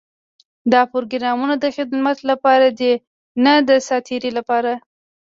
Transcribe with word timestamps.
دا 0.71 0.81
پروګرام 0.91 1.39
د 1.63 1.65
خدمت 1.75 2.17
لپاره 2.29 2.67
دی، 2.79 2.93
نۀ 3.43 3.53
د 3.67 3.69
ساعتېري 3.87 4.31
لپاره. 4.37 4.71